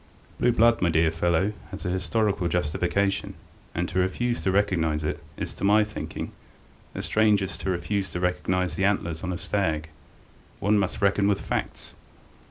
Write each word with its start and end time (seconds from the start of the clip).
Blue 0.39 0.51
blood, 0.51 0.81
my 0.81 0.89
dear 0.89 1.11
fellow, 1.11 1.53
has 1.69 1.85
an 1.85 1.93
historical 1.93 2.47
justification, 2.47 3.35
and 3.75 3.87
to 3.87 3.99
refuse 3.99 4.41
to 4.41 4.49
recognize 4.51 5.03
it 5.03 5.23
is, 5.37 5.53
to 5.53 5.63
my 5.63 5.83
thinking, 5.83 6.31
as 6.95 7.05
strange 7.05 7.43
as 7.43 7.55
to 7.59 7.69
refuse 7.69 8.09
to 8.09 8.19
recognize 8.19 8.75
the 8.77 8.83
antlers 8.85 9.23
on 9.23 9.31
a 9.31 9.37
stag. 9.37 9.89
One 10.59 10.79
must 10.79 11.03
reckon 11.03 11.27
with 11.27 11.39
facts! 11.39 11.93